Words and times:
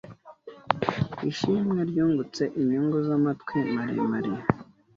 ishimwe 1.29 1.79
ryungutse 1.89 2.43
inyungu 2.61 2.97
zamatwi 3.07 3.57
maremare 3.75 4.33